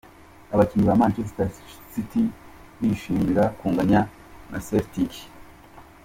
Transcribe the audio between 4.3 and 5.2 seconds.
na Celtic.